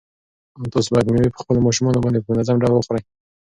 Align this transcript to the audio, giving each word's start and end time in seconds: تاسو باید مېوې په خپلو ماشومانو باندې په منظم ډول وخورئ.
تاسو 0.73 0.89
باید 0.93 1.07
مېوې 1.13 1.33
په 1.33 1.39
خپلو 1.43 1.65
ماشومانو 1.67 2.03
باندې 2.03 2.19
په 2.23 2.29
منظم 2.31 2.55
ډول 2.63 2.73
وخورئ. 2.73 3.01